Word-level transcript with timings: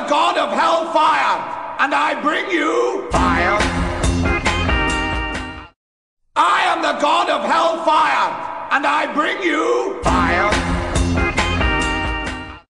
the 0.00 0.08
god 0.08 0.38
of 0.38 0.50
hellfire, 0.56 1.76
and 1.80 1.92
I 1.92 2.20
bring 2.22 2.48
you 2.52 3.08
fire. 3.10 3.58
I 6.36 6.62
am 6.66 6.82
the 6.82 7.00
god 7.00 7.28
of 7.28 7.42
hellfire, 7.42 8.30
and 8.70 8.86
I 8.86 9.12
bring 9.12 9.42
you. 9.42 10.07